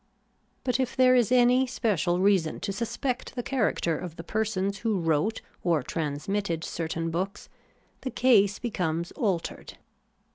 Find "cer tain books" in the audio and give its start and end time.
6.63-7.49